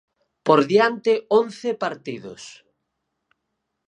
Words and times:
Por 0.45 0.59
diante 0.71 1.13
once 1.41 1.69
partidos. 1.83 2.43